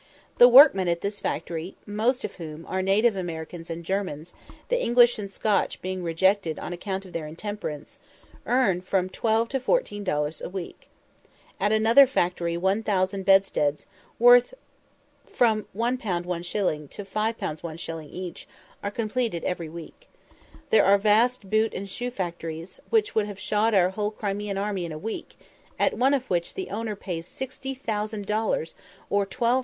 [0.37, 4.33] The workmen at this factory (most of whom are native Americans and Germans,
[4.69, 7.99] the English and Scotch being rejected on account of their intemperance)
[8.47, 10.87] earn from 12 to 14 dollars a week.
[11.59, 13.85] At another factory 1000 bedsteads,
[14.17, 14.55] worth
[15.31, 18.47] from 1_l._ to 5_l._ each,
[18.81, 20.07] are completed every week.
[20.71, 24.83] There are vast boot and shoe factories, which would have shod our whole Crimean army
[24.83, 25.35] in a week,
[25.77, 28.73] at one of which the owner pays 60,000 dollars
[29.07, 29.59] or 12,000_l.